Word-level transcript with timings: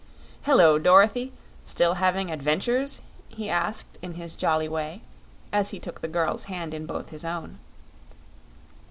"Hello, 0.45 0.79
Dorothy; 0.79 1.31
still 1.63 1.93
having 1.93 2.31
adventures?" 2.31 3.01
he 3.29 3.49
asked 3.51 3.99
in 4.01 4.15
his 4.15 4.33
jolly 4.35 4.67
way, 4.67 5.03
as 5.53 5.69
he 5.69 5.77
took 5.79 6.01
the 6.01 6.07
girl's 6.07 6.45
hand 6.45 6.73
in 6.73 6.87
both 6.87 7.09
his 7.09 7.23
own. 7.23 7.59